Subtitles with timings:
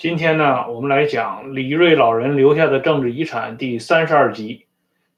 [0.00, 4.64] 今天呢，我们来讲李瑞老人留下的政治遗产第三十二集，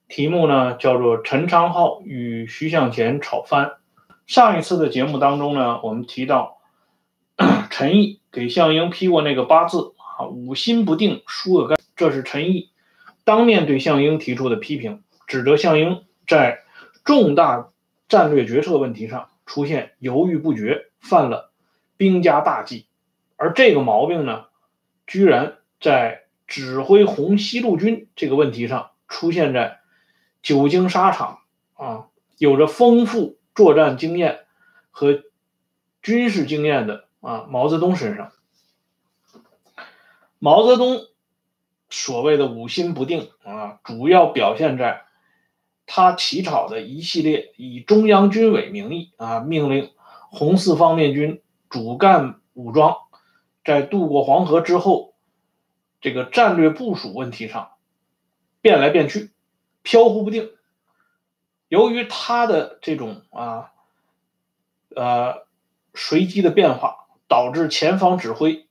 [0.08, 3.74] 题目呢叫做陈昌浩与徐向前炒翻。
[4.26, 6.58] 上一次的节目当中呢，我们提到
[7.71, 12.71] 陈毅给项英批过那个八字啊，五心不定，疏个干，这是陈毅
[13.22, 16.59] 当面对项英提出的批评，指责项英在
[17.05, 17.69] 重大
[18.09, 21.52] 战略决策问题上出现犹豫不决，犯了
[21.96, 22.86] 兵家大忌，
[23.36, 24.46] 而这个毛病呢。
[25.06, 29.80] 居然在指挥红西路军这个问题上出现在
[30.42, 31.41] 久经沙场
[31.75, 32.06] 啊，
[32.38, 34.41] 有着丰富作战经验
[34.91, 35.23] 和
[36.02, 38.33] 军事经验的啊毛泽东身上。
[40.38, 41.06] 毛泽东
[41.91, 45.05] 所谓的五心不定啊，主要表现在
[45.87, 49.91] 他起草的一系列以中央军委名义啊命令
[50.30, 52.97] 红四方面军主干武装。
[53.64, 55.14] 在渡过黄河之后，
[56.00, 57.72] 这个战略部署问题上
[58.60, 59.30] 变来变去，
[59.82, 60.50] 飘忽不定。
[61.69, 63.70] 由于他的这种啊
[64.96, 65.46] 呃
[65.94, 68.66] 随机的变化，导致前方指挥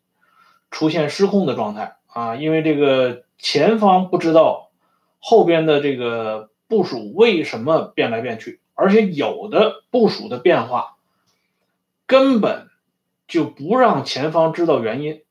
[0.71, 2.35] 出现失控的状态啊。
[2.35, 4.71] 因为这个前方不知道
[5.19, 10.97] 后边的这个部署为什么变来变去，而且有的部署的变化
[12.05, 12.70] 根本。
[13.31, 15.21] 就不让前方知道原因，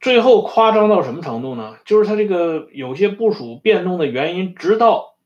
[0.00, 1.76] 最后夸张到什么程度呢？
[1.84, 5.16] 就是他这个有些部署变动的原因，直到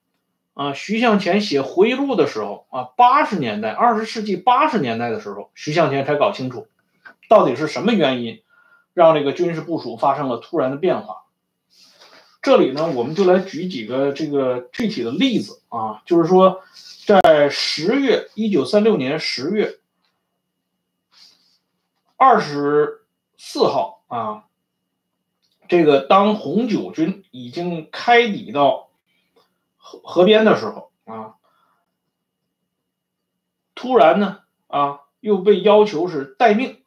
[0.54, 6.66] 啊徐向前写回忆录的时候啊，八十年代，二十世纪八十年代的时候，徐向前才搞清楚
[7.28, 8.40] 到底是什么原因
[8.92, 11.26] 让这个军事部署发生了突然的变化。
[12.42, 16.60] 这里呢，我们就来举几个这个具体的例子啊，就是说
[17.06, 19.76] 在十月，一九三六年十月。
[22.20, 24.44] 二十四号啊，
[25.68, 28.90] 这个当红九军已经开抵到
[29.76, 31.36] 河河边的时候啊，
[33.76, 36.82] 突然呢啊又被要求是待命，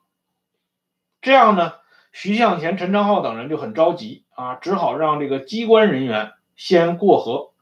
[1.22, 1.76] 这样呢，
[2.12, 7.54] 徐向前、陈昌浩等人就很着急啊，只好让这个机关人员先过河。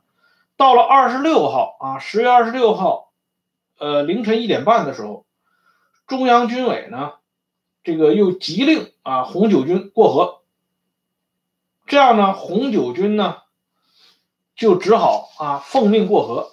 [0.58, 3.12] 到了二十六号啊，十月二十六号，
[3.78, 5.28] 呃凌晨一点半的时候，
[6.08, 7.14] 中央军委呢。
[7.84, 10.40] 这个又急令啊，红九军过河。
[11.86, 13.38] 这样呢，红九军呢
[14.56, 16.52] 就只好啊奉命过河。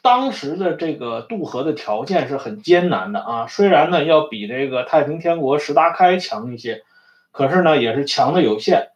[0.00, 6.84] 当时的这个渡河的条件是很艰难的啊，虽然呢要比这个太平天国石达开强一些，
[7.32, 8.90] 可是呢也是强的有限。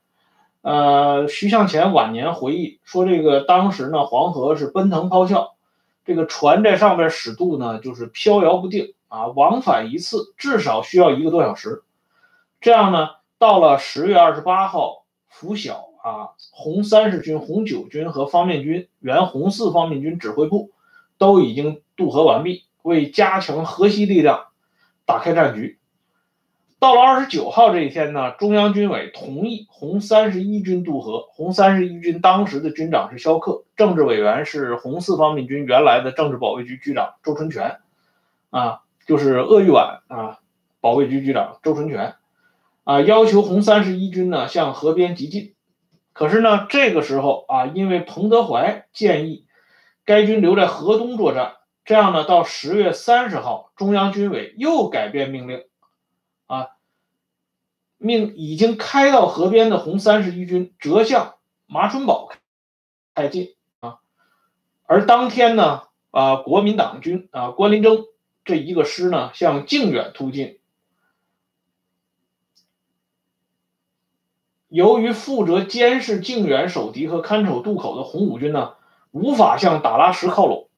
[0.62, 5.56] 呃，徐向前晚年回忆说，这个当时呢黄河是奔腾咆哮，
[6.04, 8.94] 这个船在上面驶渡呢就是飘摇不定。
[9.10, 11.82] 啊，往返一次至少需要一个多小时。
[12.60, 20.71] 这样呢，到了十月二十八号拂晓啊，红三十军、红九军和方面军原红四方面军指挥部
[21.19, 24.47] 都已经渡河完毕，为加强河西力量
[25.04, 25.78] 打开战局。
[26.78, 31.27] 到了二十九号这一天呢，中央军委同意红三十一军渡河。
[31.32, 37.81] 红三十一军当时的军长是萧克，政治委员是红四方面军原来的政治保卫局局长周纯全，
[38.50, 38.82] 啊。
[39.10, 40.38] 就是鄂豫皖啊，
[40.81, 42.15] 保卫局局长周纯全
[42.84, 45.56] 啊，要求红三十一军呢向河边急进。
[46.12, 49.47] 可是呢，这个时候啊，因为彭德怀建议
[50.04, 55.65] 该军留在河东作战，这样呢，到十月三十号，中央军委又改变命令
[56.47, 56.69] 啊，
[57.98, 61.34] 命已经开到河边的红三十一军折向
[61.66, 62.28] 麻春堡
[63.16, 63.98] 开进啊。
[64.84, 65.82] 而当天呢，
[66.12, 68.04] 啊，国民党军啊，关麟征。
[68.44, 70.58] 这一个师呢，向靖远突进。
[74.68, 78.74] 由于负责监视靖远守敌和看守渡口的红五军呢，
[79.10, 80.68] 无法向打拉什靠拢，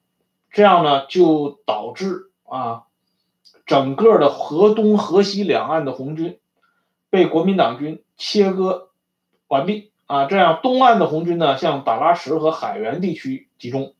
[0.50, 2.84] 这样呢，就导致啊，
[3.66, 6.40] 整个的河东、河西两岸的红军
[7.10, 8.90] 被国民党军切割
[9.46, 10.25] 完毕啊。
[10.25, 13.94] 这样，东岸的红军呢，向打拉什和海原地区集中，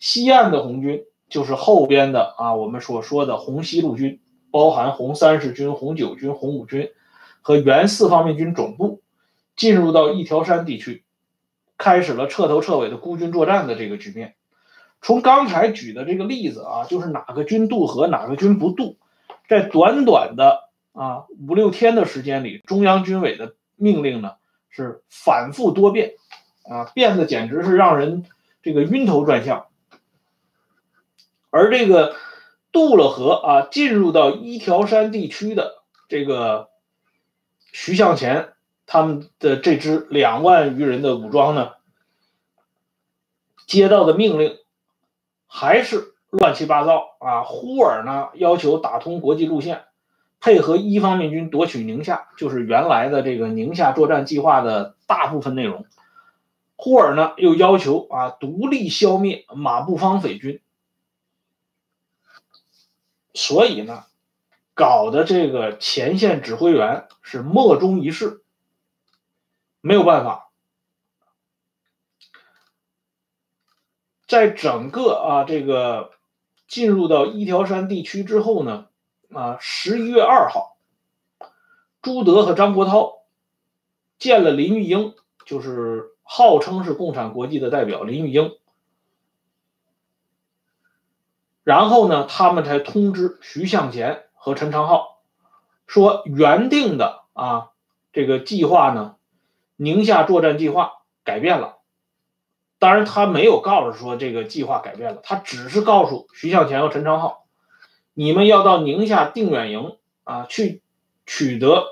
[0.00, 1.04] 西岸的红军。
[1.28, 4.20] 就是后边的啊，我们所说的红西路军，
[4.50, 6.90] 包含红三十军、红九军、红五军
[7.42, 9.02] 和原四方面军总部，
[9.56, 11.04] 进入到一条山地区，
[11.76, 14.34] 开始了彻头彻尾的孤军作战的这个局面。
[15.02, 18.96] 从刚才举的这个例子啊，就是哪个军渡河，哪个军不渡，
[19.48, 24.32] 在短短的啊五六天的时间里，中央军委的命令呢
[24.70, 26.12] 是反复多变
[26.70, 28.24] 啊，变得简直是让人
[28.62, 29.66] 这个晕头转向。
[31.50, 32.16] 而这个
[32.72, 36.68] 渡了河啊，进入到一条山地区的这个
[37.72, 38.52] 徐向前
[38.86, 41.72] 他们的这支两万余人的武装呢，
[43.66, 44.58] 接到的命令
[45.46, 47.42] 还是乱七八糟啊。
[47.42, 49.84] 忽尔呢要求打通国际路线，
[50.40, 55.86] 配合一方面军夺取宁夏，就是原来的这个宁夏作战计划的大部分内容。
[56.76, 60.60] 忽尔呢又要求啊独立消灭马步芳匪军，
[63.36, 64.04] 所以呢。
[64.78, 68.42] 搞的这个前线指挥员是莫衷一是，
[69.80, 70.50] 没有办法，
[74.26, 76.10] 在整个啊这个
[76.68, 78.88] 进入到一条山地区之后呢，
[79.32, 80.76] 啊十一月二号，
[82.02, 83.20] 朱德和张国焘
[84.18, 85.14] 见了林玉英，
[85.46, 88.58] 就是号称是共产国际的代表林玉英，
[91.66, 94.22] 然后呢，他们才通知徐向前。
[94.38, 95.22] 和陈昌浩
[95.88, 97.70] 说，原定的啊
[98.12, 99.16] 这个计划呢，
[99.74, 100.92] 宁夏作战计划
[101.24, 101.78] 改变了。
[102.78, 107.46] 当然，他没有告诉说这个计划改变了，他只是告诉徐向前和陈昌浩，
[108.14, 110.84] 你们要到宁夏定远营啊去
[111.26, 111.82] 取得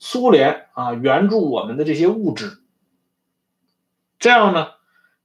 [0.00, 2.64] 苏联啊援助我们的这些物质。
[4.18, 4.72] 这样呢，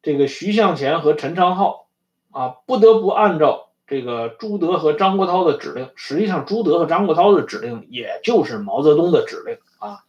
[0.04, 1.88] 这个徐向前和陈昌浩
[2.30, 3.64] 啊不得不按照。
[3.88, 10.04] 这个朱德和张国焘的指令，实际上朱德和张国焘的指令，也就是毛泽东的指令啊，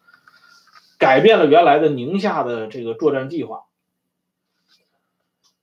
[0.99, 3.63] 改变了原来的宁夏的这个作战计划。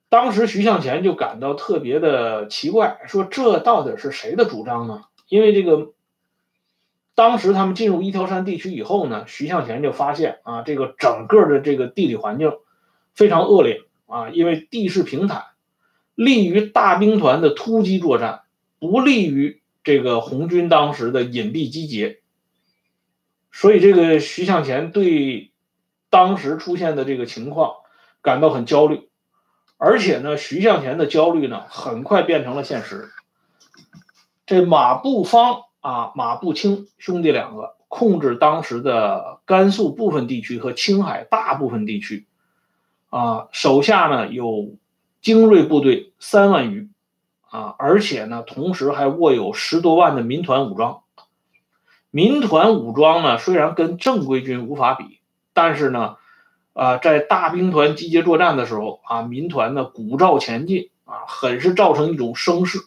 [0.07, 5.01] 当时徐向前就感到特别的奇怪，说这到底是谁的主张呢？
[5.27, 5.91] 因为这个，
[7.15, 12.53] 当时他们进入一条山地区以后呢，徐向前就发现啊，这个整个的这个地理环境
[13.13, 15.47] 非常恶劣啊，因为地势平坦。
[16.15, 18.44] 利于大兵团的突击作战，
[18.79, 22.19] 不利于这个红军当时的隐蔽集结。
[23.51, 25.51] 所以，这个徐向前对
[26.09, 27.73] 当时出现的这个情况
[28.21, 29.09] 感到很焦虑，
[29.77, 33.09] 而且呢，徐向前的焦虑呢，很快变成了现实。
[34.45, 42.25] 这马步芳啊，马步青兄弟两个控制当时的甘肃部分地区和青海大部分地区，
[43.09, 44.75] 啊，手下呢有。
[45.25, 46.88] 精锐部队三万余，
[47.50, 51.01] 啊，而且呢，同时还握有十多万的民团武装。
[52.12, 55.19] 民团武装呢，虽然跟正规军无法比，
[55.51, 56.18] 但是呢，
[56.74, 62.77] 啊，在大兵团集结作战的时候，啊，民团呢鼓噪前进，啊，很是造成一种声势。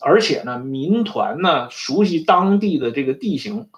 [0.00, 3.68] 而且呢，民团呢熟悉当地的这个地形，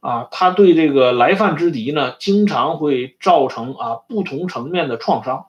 [0.00, 5.46] 啊，他对这个来犯之敌呢，经常会造成啊不同层面的创伤。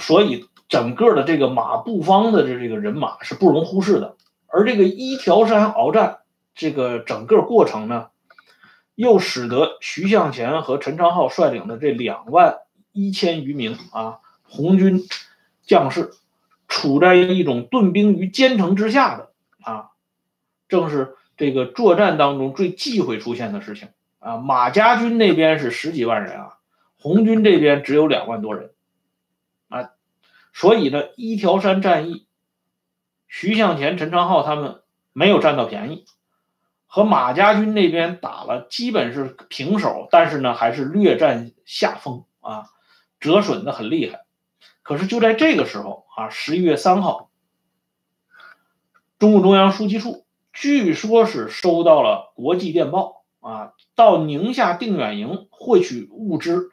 [0.00, 4.16] 所以，整个的这个马步芳的这这个人马是不容忽视的。
[4.46, 6.18] 而这个一条山鏖战，
[6.54, 8.08] 这个整个过程呢，
[8.96, 12.56] 又使得徐向前和陈昌浩率领的这两万
[12.90, 15.04] 一千余名啊红军
[15.62, 16.10] 将士，
[16.66, 19.30] 处在一种顿兵于坚城之下的
[19.62, 19.90] 啊，
[20.68, 23.88] 正是这个作战当中最忌讳出现的事情
[24.18, 24.36] 啊。
[24.38, 26.54] 马家军那边是十几万人啊，
[26.98, 28.70] 红军这边只有两万多人。
[30.52, 32.26] 所以呢，一条山战役，
[33.28, 36.04] 徐向前、陈昌浩他们没有占到便宜，
[36.86, 42.70] 和马家军那边打了基本是平手，但是呢，还是略占下风啊，
[43.20, 44.24] 折损的很厉害。
[44.82, 47.30] 可是就在这个时候啊，十一月三号，
[49.18, 56.70] 中共中央书记处据说是收到了国际电报啊，到宁夏定远营获取物资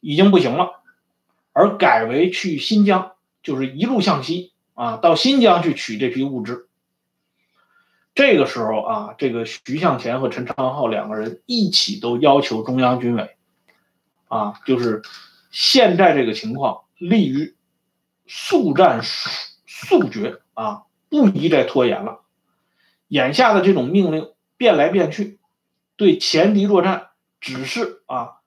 [0.00, 0.82] 已经不行了。
[1.56, 6.68] 而改为去新疆，就是一路向西啊，到新疆去取这批物资。
[8.14, 13.36] 这个时候啊，这个徐向前和陈昌浩两个人一起都要求中央军委，
[14.28, 15.00] 啊，就是
[15.50, 17.56] 现在这个情况利于
[18.26, 22.20] 速战速决啊，不宜再拖延了。
[23.08, 25.38] 眼下的这种命令变来变去，
[25.96, 27.08] 对前敌作战
[27.40, 28.40] 只是啊，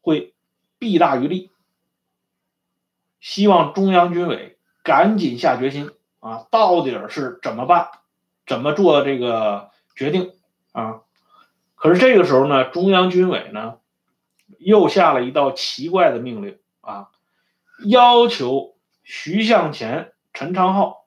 [0.00, 0.32] 会
[0.78, 1.50] 弊大于利。
[3.20, 6.46] 希望中央军委赶紧下决心啊！
[6.50, 7.88] 到底是怎么办？
[8.46, 10.32] 怎么做这个决定
[10.72, 11.00] 啊？
[11.74, 13.76] 可是这个时候呢，中央军委呢
[14.58, 17.08] 又下了一道奇怪的命令啊，
[17.86, 21.04] 要求徐向前、陈昌浩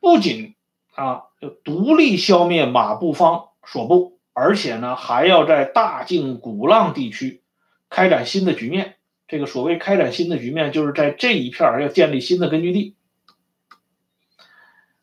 [0.00, 0.54] 不仅
[0.94, 7.42] 啊要独立消灭马步芳所部，而且呢还要在大靖、古浪地区
[7.88, 8.96] 开展新的局面。
[9.30, 12.96] 这个所谓开展新的局面，就是在这一片要建立新的根据地。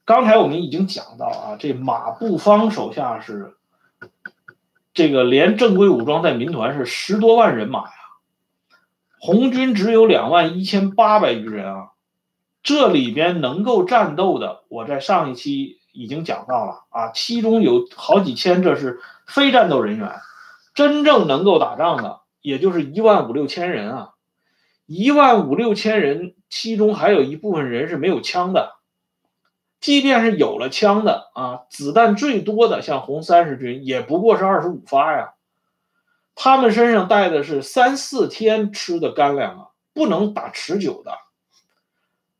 [0.03, 3.55] 刚才我们已经讲到啊，这马步芳手下是
[4.93, 7.93] 这个连正规武装带民团是十多万人马呀，
[9.17, 11.91] 红军只有两万一千八百余人啊。
[12.63, 20.11] 这里边能够战斗的，我在上一期已经讲到了啊，其中有好几千，这是非战斗人员，
[20.73, 24.09] 真正能够打仗的，也就是一万五六千人啊，
[24.87, 28.77] 一万五六千人，其中还有一部分人是没有枪的，
[29.79, 35.33] 即便是有了枪的啊，子弹最多的像红三十军也不过是二十五发呀，
[36.33, 41.11] 他们身上带的是三四天吃的干粮啊，不能打持久的。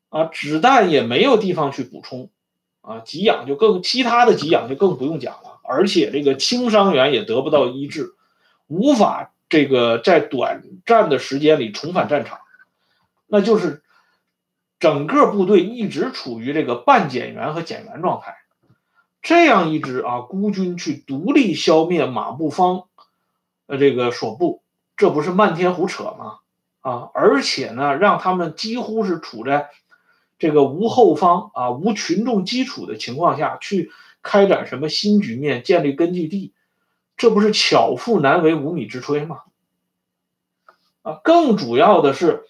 [0.08, 2.30] 啊，子弹也没有地方去补充，
[2.80, 8.14] 啊，给养就更其他的给养就更不用讲了，而且这个轻伤员也得不到医治，
[8.68, 12.40] 无法这个在短暂的时间里重返战场，
[13.26, 13.82] 那就是
[14.78, 18.36] 整个部队一直处于这个半减员和减员状态，
[19.22, 22.84] 这样一支啊孤军去独立消灭马步芳，
[23.66, 24.62] 呃这个所部，
[24.96, 26.38] 这不是漫天胡扯吗？
[26.80, 29.70] 啊，而且呢，让他们几乎是处在。
[30.40, 33.90] 这个无后方啊，无群众基础的情况下去
[34.22, 36.52] 开展什么新局面，建立根据地，
[37.18, 39.42] 这不是巧妇难为无米之炊吗？
[41.02, 42.44] 啊，更主要的是，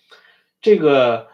[0.60, 1.28] 这个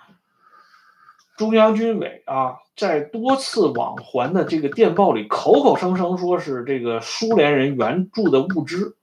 [1.36, 8.96] 中央军委啊，在多次往还的这个电报里，口口声声说是这个苏联人援助的物资，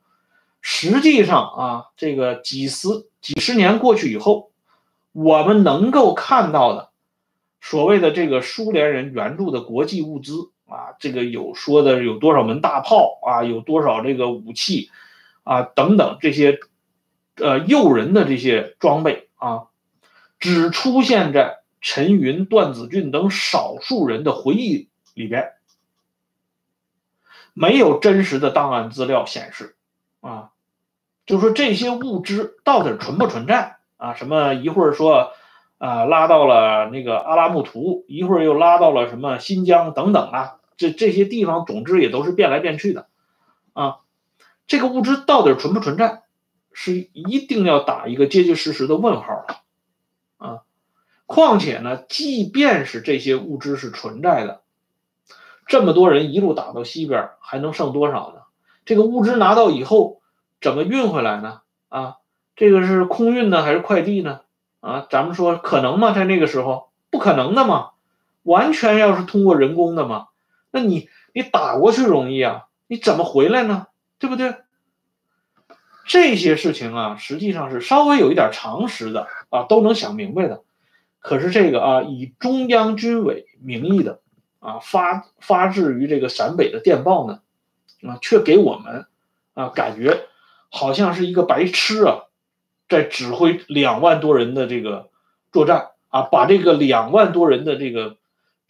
[0.62, 2.88] 实际上啊，这个几十
[3.20, 4.52] 几十年过去以后，
[5.12, 6.90] 我们能够看到的。
[7.60, 14.90] 所谓的这个苏联人援助的国际物资啊，这个有说的有多少门大炮啊，有多少这个武器
[15.44, 16.60] 啊等等这些，
[17.36, 19.63] 呃诱人的这些装备啊，
[20.40, 25.51] 只出现在陈云、段子俊等少数人的回忆里边，
[27.54, 29.75] 没有真实的档案资料显示
[30.22, 30.51] 啊，
[31.25, 34.13] 就说这些物资到底存不存在啊？
[34.16, 35.34] 什么一会儿说。
[35.82, 43.08] 啊，拉到了那个阿拉木图，一会儿又拉到了什么新疆等等啊，这这些地方，总之也都是变来变去的，
[43.74, 44.00] 啊，
[44.66, 46.24] 这个物资到底存不存在，
[46.74, 49.56] 是一定要打一个结结实实的问号的，
[50.38, 50.62] 啊，
[51.28, 54.62] 况且呢，即便是这些物资是存在的，
[55.68, 58.42] 这么多人一路打到西边，还能剩多少呢？
[58.84, 60.22] 这个物资拿到以后，
[60.60, 61.62] 怎么运回来呢？
[61.90, 62.16] 啊，
[62.56, 64.42] 这个是空运呢，还是快递呢？
[64.80, 66.12] 啊，咱们说可能吗？
[66.12, 67.92] 在那个时候，不可能的嘛，
[68.42, 70.30] 完全要是通过人工的嘛，
[70.72, 73.88] 那你你打过去容易啊，你怎么回来呢？
[74.18, 74.56] 对不对？
[76.06, 80.63] 这些事情啊，实际上是稍微有一点常识的啊，都能想明白的。
[81.20, 84.20] 可是这个啊，以中央军委名义的
[84.60, 87.42] 啊发发至于这个陕北的电报呢，
[88.01, 89.06] 啊，却给我们
[89.54, 90.25] 啊感觉
[90.70, 92.24] 好像是一个白痴啊。
[92.90, 95.12] 在指挥两万多人的这个
[95.54, 98.18] 作战啊，把这个两万多人的这个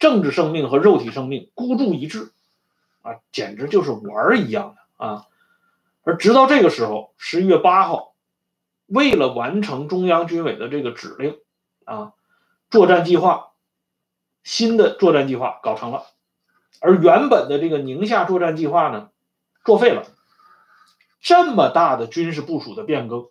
[0.02, 2.32] 政治生命和肉体生命孤注一掷
[3.02, 5.26] 啊，简直就是玩儿一样的啊！
[6.02, 8.12] 而直到这个时候，十一月八号，
[8.86, 11.38] 为了完成中央军委的这个指令
[11.84, 12.14] 啊，
[12.68, 13.52] 作战计划
[14.42, 16.06] 新的作战计划搞成了，
[16.80, 19.10] 而原本的这个宁夏作战计划呢，
[19.64, 20.02] 作废了。
[21.20, 23.28] 这么大的军事部署的变更。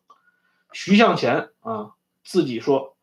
[0.71, 2.95] 徐向前啊，自己说，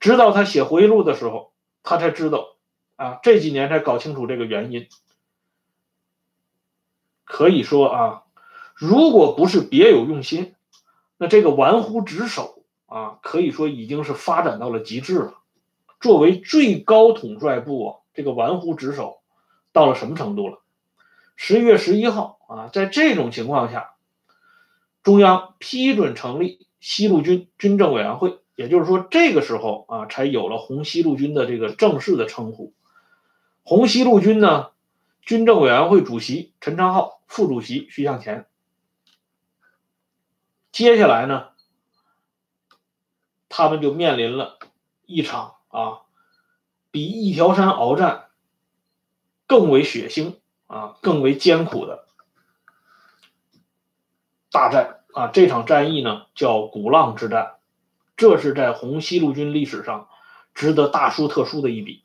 [0.00, 2.55] 直到他写回忆录的时候，他才知道，
[2.96, 4.88] 啊，这几年才搞清楚这个原因。
[7.24, 8.22] 可以说啊，
[8.74, 10.54] 如果不是别有用心，
[11.16, 15.38] 那这个玩忽职守啊，可以说已经是发展到了极致了。
[16.00, 19.20] 作为最高统帅部啊，这个玩忽职守
[19.72, 20.58] 到了什么程度了？
[21.36, 23.94] 十一月十一号啊，在这种情况下，
[25.02, 26.66] 中央批准成立。
[26.78, 32.74] 西路军军政委员会，也就是说，这个时候啊，才有了红西路军的这个正式的称呼。
[33.68, 34.70] 红西路军呢，
[35.22, 38.46] 军政委员会主席陈昌浩，副主席徐向前。
[40.70, 41.48] 接下来呢，
[43.48, 44.60] 他们就面临了
[45.04, 46.02] 一场啊，
[46.92, 48.26] 比一条山鏖战
[49.48, 50.36] 更为血腥
[50.68, 52.06] 啊，更为艰苦的
[54.52, 55.00] 大战。
[55.12, 57.56] 啊，这场战役呢叫鼓浪之战，
[58.16, 60.08] 这是在红西路军历史上
[60.54, 62.04] 值得大书特书的一笔，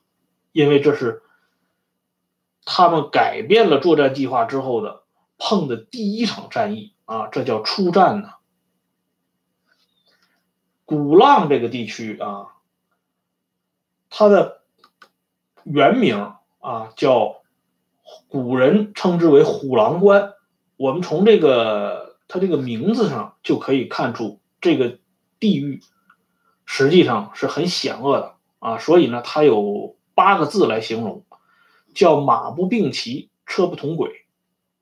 [0.53, 1.21] 因为这是
[2.65, 5.03] 他们改变了作战计划之后的
[5.37, 8.29] 碰的第一场战役啊，这叫初战呢。
[10.85, 12.47] 鼓浪这个地区啊，
[14.09, 14.61] 它的
[15.63, 17.41] 原名啊叫
[18.27, 20.33] 古人称之为虎狼关。
[20.75, 24.99] 我们从这个它这个名字上就可以看出，这个
[25.39, 25.81] 地域
[26.65, 28.77] 实际上是很险恶的啊。
[28.77, 31.23] 所以呢，它有八个字来形容，
[31.93, 34.25] 叫马不并骑，车不同轨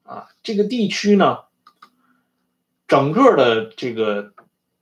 [0.03, 0.29] 啊。
[0.43, 1.45] 这个地区呢，
[2.87, 4.33] 整个的这个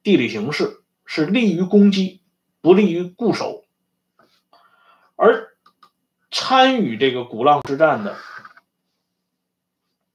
[0.03, 2.21] 地理形势是利于攻击，
[2.61, 3.65] 不利于固守，
[5.15, 5.55] 而
[6.31, 8.15] 参与这个鼓浪之战的。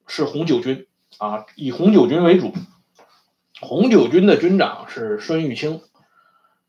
[0.07, 2.53] 是红九军啊，以红九军为主。
[3.61, 5.81] 红九军的军长是孙玉清，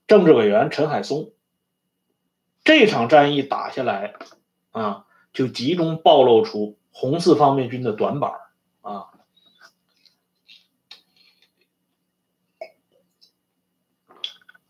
[0.07, 1.33] 政治委员陈海松。
[2.63, 4.13] 这场战役打下来
[4.71, 8.31] 啊，就集中暴露出红四方面军的短板
[8.81, 9.07] 啊。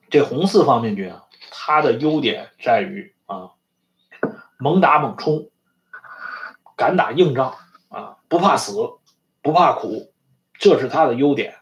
[0.10, 3.52] 这红四方面军啊，它的优点在于啊，
[4.58, 5.52] 猛打猛冲，
[6.76, 7.58] 敢打硬仗。
[7.90, 8.74] 啊，不怕死，
[9.44, 10.12] 不怕苦，
[10.58, 11.58] 这是它的优点。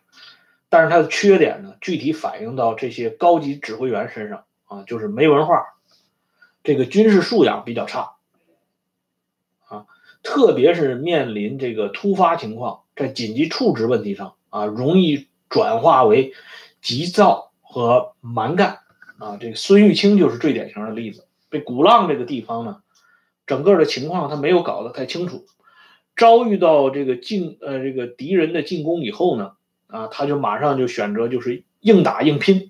[0.69, 5.65] 但是它的缺点呢，具体反映到这些高级指挥员身上啊，就是没文化，
[6.63, 8.15] 这个军事素养比较差。
[10.23, 16.33] 特别是面临这个突发情况，在紧急处置问题上啊，容易转化为
[16.81, 18.79] 急躁和蛮干
[19.17, 19.37] 啊。
[19.39, 21.25] 这个孙玉清就是最典型的例子。
[21.49, 22.81] 这鼓浪这个地方呢，
[23.45, 25.45] 整个的情况他没有搞得太清楚。
[26.15, 29.53] 遭遇到这个进呃这个敌人的进攻以后呢，
[29.87, 32.69] 啊，他就马上就选择就是硬打硬拼，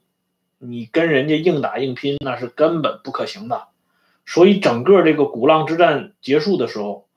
[0.57, 3.67] 你跟人家硬打硬拼那是根本不可行的，
[4.25, 7.07] 所以整个这个鼓浪之战结束的时候，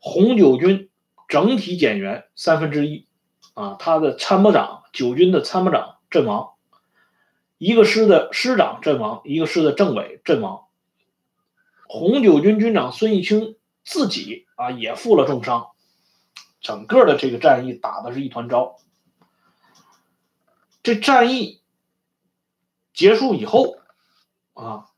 [0.00, 0.90] 红九军
[1.28, 3.06] 整体减员三分之一，
[3.54, 6.54] 啊，他的参谋长九军的参谋长阵亡，
[7.58, 10.66] 一个师的师长阵亡，一个师的政委阵亡，
[11.86, 14.48] 红九军军长孙义清自己。
[14.60, 15.70] 啊，也负了重伤，
[16.60, 18.76] 整个的这个战役打的是一团糟。
[20.82, 21.62] 这战役
[22.92, 23.78] 结束以后，
[24.52, 24.90] 啊，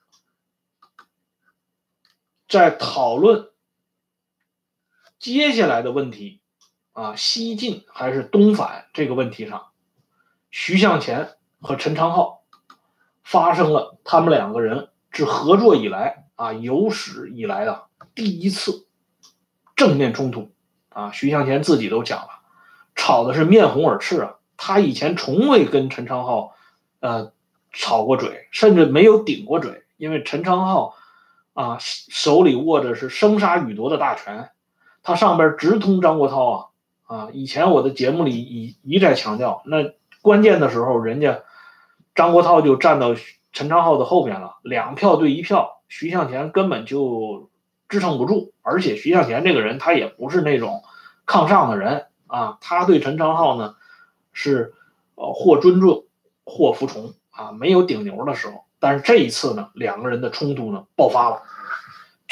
[2.49, 3.52] 在讨论
[5.23, 6.41] 接下来的问题，
[6.95, 9.69] 啊，西进还是东返这个问题上，
[10.51, 12.43] 徐向前和陈昌浩
[13.23, 17.85] 发生了他们两个人自合作以来啊有史以来的
[18.17, 18.89] 第一次。
[19.77, 20.53] 正面冲突，
[20.89, 22.41] 啊，徐向前自己都讲了，
[22.97, 24.35] 吵的是面红耳赤啊。
[24.57, 26.57] 他以前从未跟陈昌浩，
[26.99, 27.33] 呃，
[27.71, 30.97] 吵过嘴，甚至没有顶过嘴，因为陈昌浩，
[31.53, 34.51] 啊，手里握着是生杀予夺的大权，
[35.03, 36.67] 他上边直通张国焘啊，
[37.07, 41.41] 啊，以前我的节目里一一再强调，那关键的时候，人家
[42.15, 43.15] 张国焘就站到
[43.53, 47.49] 陈昌浩的后边了，两票对一票，徐向前根本就。
[47.88, 50.83] 支撑不住，而且徐向前这个人他也不是那种
[51.27, 53.75] 抗上的人啊，他对陈昌浩呢
[54.33, 54.73] 是
[55.15, 56.07] 呃或尊重
[56.47, 58.65] 或服从啊，没有顶牛的时候。
[58.79, 61.43] 但是这一次呢，两个人的冲突呢爆发了，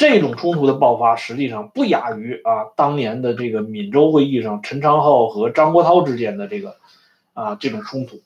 [0.00, 6.76] 这种冲突的爆发实际上不亚于啊当年的这个闽州会议上陈昌浩和张国焘之间的这个
[7.34, 8.22] 啊这种冲突，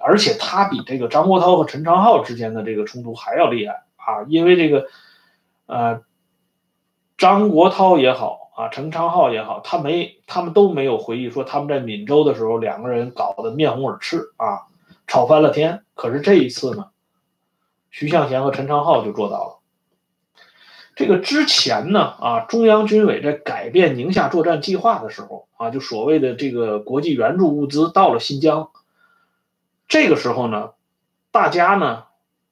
[0.00, 4.88] 而且他比这个张国焘和陈昌浩之间的这个冲突还要厉害啊，因为这个
[5.66, 6.02] 呃。
[7.18, 14.68] 张国焘也好啊，陈昌浩也好，他没，他们都没有回忆说他们在闽州的时候两个人搞得面红耳赤啊，
[15.06, 15.82] 吵翻了天。
[15.94, 16.88] 可是这一次呢，
[17.90, 19.55] 徐向前和陈昌浩就做到了。
[20.96, 28.70] 这个之前呢啊，中央军委在改变宁夏作战计划的时候啊，就所谓的这个国际援助物资到了新疆，
[29.86, 30.70] 这个时候呢，
[31.30, 32.04] 大家呢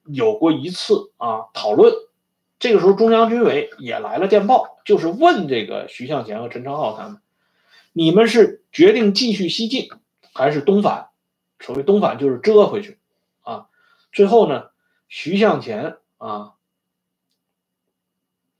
[0.04, 1.92] 有过一次啊讨论。
[2.58, 7.18] 这个时候，中央军委也来了电报，就是问这个徐向前和陈昌浩他们：
[7.92, 9.90] 你们是决定继续西进，
[10.32, 11.08] 还是东返？
[11.60, 12.98] 所谓东返就是折回去
[13.42, 13.66] 啊。
[14.12, 14.66] 最后呢，
[15.08, 16.52] 徐向前啊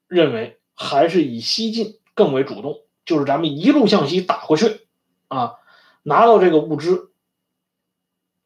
[0.09, 4.87] 认为还是以西进更为主动，就是咱们一路向西打过去
[5.29, 5.57] 啊，
[6.03, 7.13] 拿到这个物资，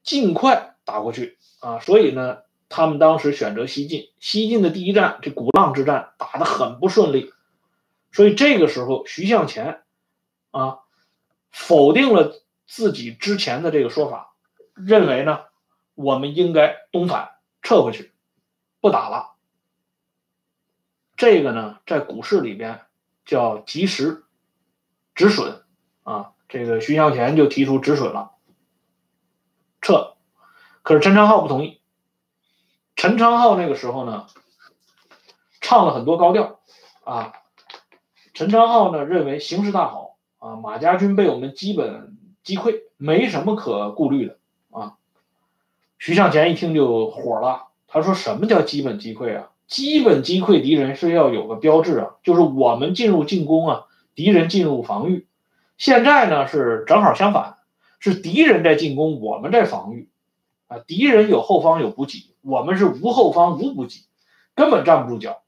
[0.03, 1.81] 尽快打过去啊。
[1.81, 2.39] 所以呢。
[2.71, 7.33] 他们当时选择西进，西进的第一战，这鼓浪之战打得很不顺利，
[8.13, 9.81] 所以这个时候徐向前
[10.51, 10.81] 啊
[11.51, 14.35] 否定了自己之前的这个说法，
[14.75, 15.45] 认为呢
[15.95, 17.31] 我们应该东返
[17.63, 18.13] 撤回去，
[18.83, 19.38] 不打了。
[21.19, 22.81] 这个呢在股市里边
[23.27, 24.25] 叫及时
[25.15, 25.65] 止损
[26.05, 28.31] 啊，这个徐向前就提出止损了，
[29.83, 30.15] 撤，
[30.83, 31.81] 可是陈昌浩不同意。
[32.95, 34.29] 陈昌浩那个时候呢，
[35.61, 36.61] 唱了很多高调，
[37.03, 37.33] 啊，
[38.33, 44.39] 陈昌浩呢认为形势大好啊，马家军被我们基本击溃，没什么可顾虑的
[44.71, 44.97] 啊。
[45.99, 49.51] 徐向前一听就火了，他说：“什么叫基本击溃啊？
[49.69, 55.27] 基本击溃敌人是要有个标志啊，就是我们进入进攻啊，敌人进入防御。
[55.77, 57.59] 现在呢是正好相反，
[58.01, 60.09] 是敌人在进攻，我们在防御
[60.69, 60.79] 啊。
[60.79, 64.07] 敌人有后方有补给，我们是无后方无补给，
[64.55, 65.43] 根本站不住脚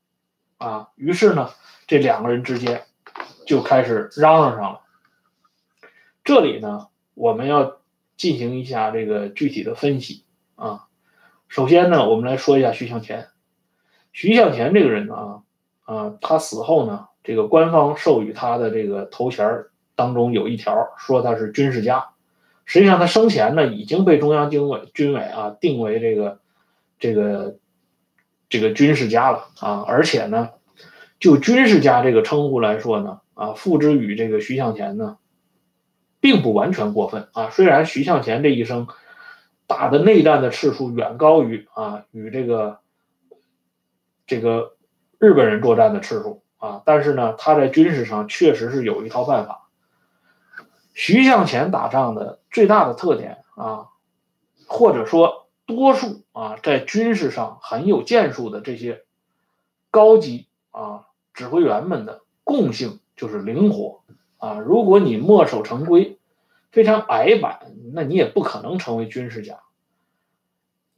[0.58, 0.90] 啊。
[0.96, 1.50] 于是呢，
[1.86, 2.82] 这两个人之间
[3.46, 4.80] 就开始嚷嚷上了。
[6.22, 7.78] 这里呢，我们要
[8.18, 10.24] 进行一下这个具体的分析
[10.56, 10.88] 啊。
[11.48, 13.28] 首先呢，我们来说一下徐向前。
[14.12, 15.42] 徐向前这个人呢，啊
[15.84, 19.64] 啊，他死后呢，这个官方授予他的这个头衔
[19.96, 22.08] 当中有一条说他是军事家。
[22.64, 26.40] 实际上他生前呢已经被中央军委军委啊定为这个
[26.98, 27.56] 这个
[28.48, 29.84] 这个军事家了啊。
[29.86, 30.50] 而且呢，
[31.18, 35.16] 就军事家这个称呼来说呢，啊，付之于这个徐向前呢。
[36.22, 37.48] 并不完全过分啊！
[37.48, 38.88] 虽然徐向前这一生
[39.66, 42.79] 打的内战的次数远高于啊与这个
[44.30, 44.76] 这个
[45.18, 49.68] 日本人作战的次数啊，但是呢，他在军事上确实是有一套办法。
[50.94, 53.88] 徐向前打仗的最大的特点啊，
[54.68, 59.02] 或者说多数啊在军事上很有建树的这些
[59.90, 64.02] 高级啊指挥员们的共性就是灵活。
[64.36, 66.20] 啊，如果你墨守成规，
[66.70, 69.58] 非常矮板，那你也不可能成为军事家。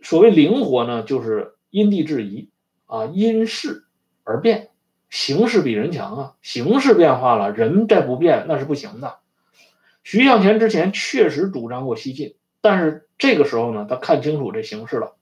[0.03, 2.51] 所谓灵活呢，就是因地制宜
[2.93, 3.85] 啊，因势
[4.25, 4.69] 而变，
[5.09, 9.19] 形势比人强啊，形势变化了，人再不变那是不行的。
[10.05, 15.15] 徐向前之前确实主张过西进，但是这个时候呢，他看清楚这形势了，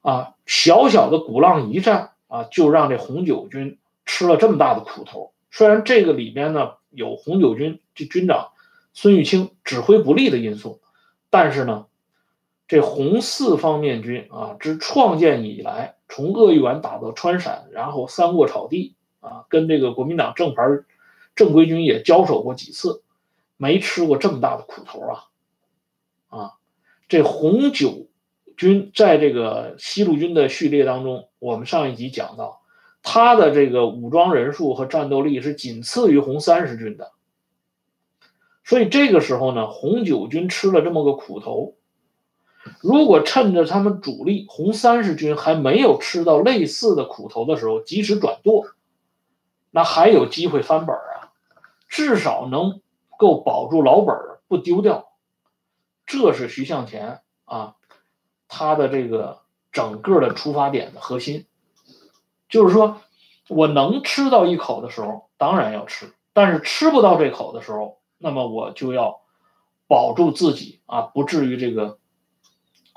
[0.00, 5.32] 啊，小小的鼓浪一战啊，就让这红九军吃了这么大的苦头。
[5.50, 6.72] 虽然这个里边呢。
[6.90, 8.48] 有红九军这军长
[8.94, 10.80] 孙玉清指挥不力的因素，
[11.28, 11.84] 但是呢，
[12.68, 20.62] 这红四方面军啊，之创建以来，从鄂豫皖打到川陕，然后三过草地啊，跟这个国民党正牌
[21.34, 23.02] 正规军也交手过几次，
[23.56, 25.24] 没吃过这么大的苦头啊！
[26.28, 26.52] 啊，
[27.08, 28.06] 这红九
[28.54, 32.60] 军在这个西路军的序列当中，我们上一集讲到。
[33.02, 37.12] 他的这个武装人数和战斗力是仅次于红三十军的，
[38.62, 41.76] 所以这个时候呢，红九军吃了这么个苦头。
[42.80, 48.66] 如果趁着他们主力红三十军还没有吃到类似的苦头的时候及时转舵，
[49.70, 51.32] 那还有机会翻本啊，
[51.88, 52.80] 至少能
[53.18, 54.16] 够保住老本
[54.48, 55.08] 不丢掉。
[56.06, 57.74] 这是徐向前啊，
[58.48, 59.40] 他的这个
[59.72, 61.46] 整个的出发点的核心。
[62.48, 63.02] 就是说，
[63.48, 69.20] 我能吃到一口的时候，当然要吃；但是吃不到这口的时候，那么我就要
[69.86, 71.98] 保住自己啊，不至于这个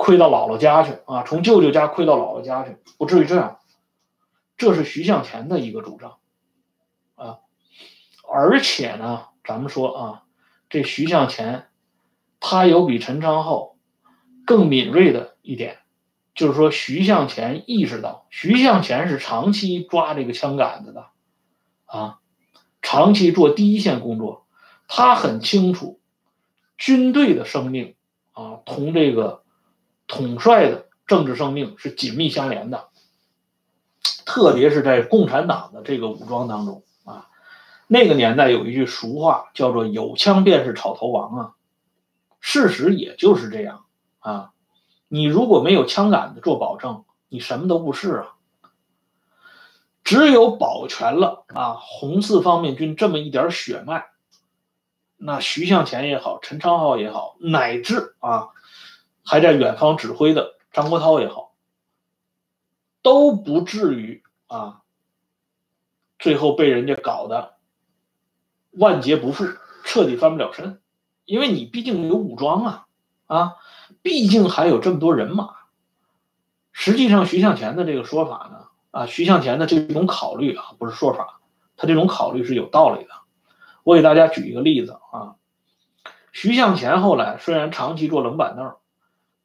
[0.01, 3.59] 亏到姥姥家去啊，从舅舅家亏到姥姥家去，不至于这样。
[4.57, 6.17] 这是徐向前的一个主张
[7.13, 7.37] 啊，
[8.27, 10.23] 而且呢，咱们说啊，
[10.69, 11.67] 这徐向前
[12.39, 13.75] 他有比陈昌浩
[14.43, 15.77] 更敏锐的一点。
[16.33, 21.07] 就是说，徐向前意识到，徐向前是长期抓这个枪杆子的，
[21.85, 22.19] 啊，
[22.81, 24.47] 长期做第一线工作，
[24.87, 25.99] 他很清楚，
[26.77, 27.95] 军队的生命
[28.31, 29.40] 啊，同这个
[30.11, 32.89] 统帅的政治生命是紧密相连的，
[34.25, 37.29] 特别是在共产党的这个武装当中啊，
[37.87, 41.53] 那个年代有一句俗话叫做“有枪便是草头王”啊，
[42.41, 43.85] 事实也就是这样
[44.19, 44.51] 啊。
[45.07, 48.35] 你如果没有枪杆子做保证，你什么都不是啊。
[50.03, 54.07] 只有保全了啊红四方面军这么一点血脉，
[55.15, 58.49] 那徐向前也好，陈昌浩也好，乃至啊
[59.31, 61.53] 还在远方指挥的张国焘也好，
[63.01, 64.81] 都不至于啊
[66.19, 67.53] 最后被人家搞得
[68.71, 69.45] 万劫不复，
[69.85, 70.81] 彻底翻不了身，
[71.23, 72.87] 因为你毕竟有武装啊
[73.27, 73.55] 啊。
[74.01, 75.55] 毕竟还有这么多人马，
[76.73, 81.39] 实际上徐向前的这个说法呢，啊，徐向前的这种考虑啊，不是说法，
[81.77, 83.11] 他这种考虑是有道理的。
[83.83, 85.35] 我给大家举一个例子啊，
[86.33, 88.75] 徐向前后来虽然长期坐冷板凳，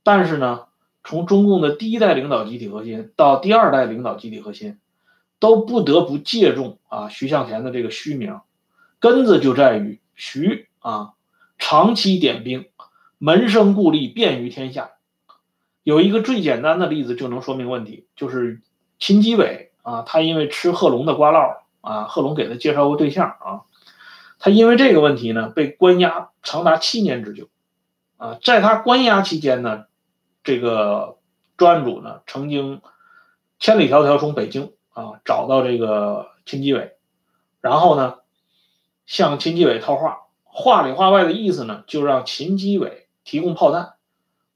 [0.07, 0.67] 但是呢，
[1.03, 4.79] 从中共的第一代领导集体核心到第二代领导集体核心，
[5.41, 8.39] 都不得不借重啊徐向前的这个虚名，
[9.01, 11.15] 根子就在于徐啊
[11.59, 12.67] 长期点兵。
[13.19, 14.91] 门生故吏遍于天下，
[15.83, 18.61] 有一个最简单的例子就能说明问题，就是
[19.01, 23.63] 秦基伟啊，他因为吃贺龙的瓜烙啊，贺龙给他介绍过对象啊，
[24.39, 27.49] 他因为这个问题呢，被关押长达七年之久。
[28.19, 29.85] 啊，在他关押期间呢，
[30.47, 31.19] 这个
[31.57, 32.81] 专案组呢曾经
[33.59, 36.93] 千里迢迢从北京啊找到这个秦基伟，
[37.61, 38.19] 然后呢
[39.07, 43.95] 向秦基伟套话，话里话外的意思呢就让秦基伟提供炮弹，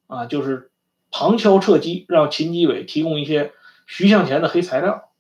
[0.07, 0.71] 啊，就是
[1.11, 3.53] 旁敲侧击让秦基伟提供一些
[3.89, 5.11] 徐向前的黑材料。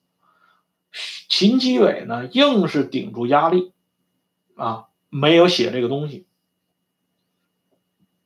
[1.29, 3.73] 秦基伟呢硬是顶住压力，
[4.55, 6.29] 啊，没有写这个东西。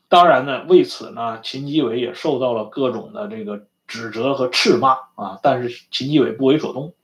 [0.09, 5.41] 当然呢，为此呢，秦基伟也受到了各种的这个指责和斥骂啊。
[5.43, 6.95] 但是秦基伟不为所动。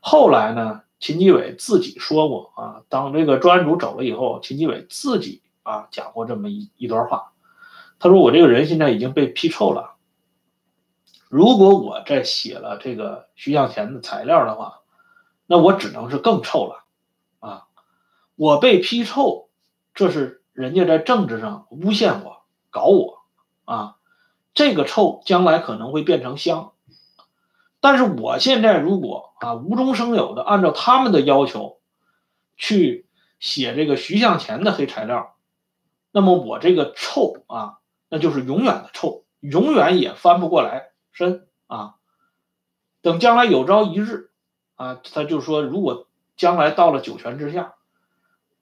[0.00, 7.32] 后来呢，秦基伟自己说过啊，当这个专案组走了以后，秦基伟自己啊讲过这么一一段话。
[7.98, 9.94] 他说：“我这个人现在已经被批臭了。
[11.28, 14.80] 如果我再写了这个徐向前的材料的话，
[15.46, 16.84] 那我只能是更臭了
[17.40, 17.66] 啊！
[18.34, 19.50] 我被批臭，
[19.92, 23.22] 这是。”人家在政治上诬陷我，搞我，
[23.64, 23.96] 啊，
[24.54, 26.72] 这个臭将来可能会变成香。
[27.80, 31.80] 但是我现在如果啊无中生有的按照他们的要求
[32.56, 33.06] 去
[33.40, 35.34] 写这个徐向前的黑材料，
[36.12, 41.96] 那么我这个臭啊，那就是永远的臭，永远也翻不过来身啊。
[43.00, 44.30] 等将来有朝一日
[44.76, 47.74] 啊，他就说，如果将来到了九泉之下，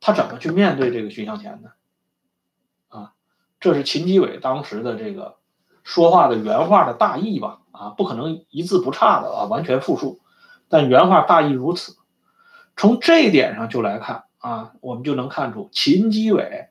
[0.00, 1.72] 他怎么去面对这个徐向前呢？
[3.60, 5.36] 这是秦基伟当时的这个
[5.82, 7.60] 说话的原话的大意吧？
[7.72, 10.20] 啊，不可能一字不差的啊，完全复述，
[10.68, 11.96] 但原话大意如此。
[12.76, 16.68] 从这一点上就来看啊，我们就能看出秦基伟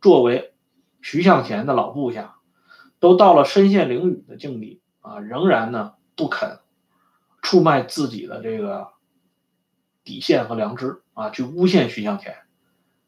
[0.00, 0.52] 作为
[1.00, 2.36] 徐向前的老部下，
[2.98, 6.58] 都到了身陷囹圄的境地啊，仍然呢不肯
[7.40, 8.88] 出卖自己的这个
[10.02, 12.36] 底线和良知啊，去诬陷徐向前。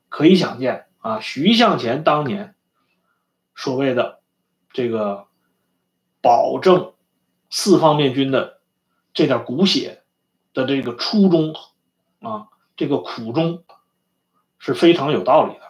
[0.09, 2.54] 可以想见啊，徐向前当年。
[3.55, 4.21] 所谓的
[4.73, 5.27] 这个
[6.21, 6.95] 保证
[7.51, 8.61] 四方面军的
[9.13, 10.03] 这点骨血
[10.53, 11.55] 的这个初衷
[12.21, 13.65] 啊，这个苦衷
[14.59, 15.61] 是非常有道理的。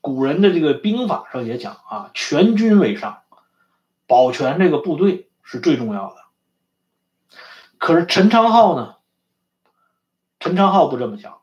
[0.00, 3.22] 古人的这个兵法上也讲啊，全军为上，
[4.06, 6.20] 保全这个部队是最重要的。
[7.78, 8.96] 可是陈昌浩呢？
[10.38, 11.39] 陈昌浩不这么想。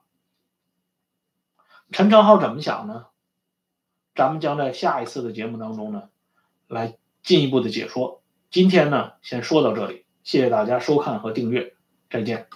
[1.91, 3.05] 陈昌浩怎么想呢？
[4.15, 6.09] 咱们将在下一次的节目当中呢，
[6.67, 8.21] 来进一步的解说。
[8.49, 11.75] 今天呢，先说到这里，谢谢大家收看和订阅，
[12.09, 12.47] 再见。